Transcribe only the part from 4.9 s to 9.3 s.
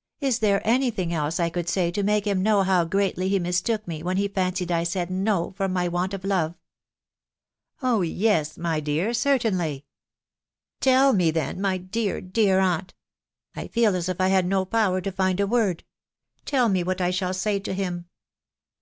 no from my want of love?"" Oh yes! my dear,